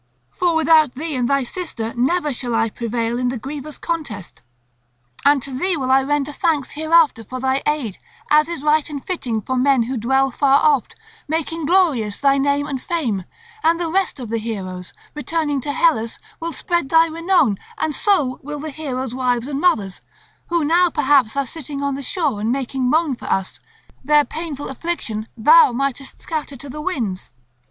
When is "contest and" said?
3.77-5.43